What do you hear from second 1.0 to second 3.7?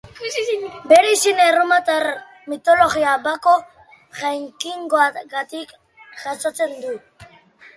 izena erromatar mitologiako Bako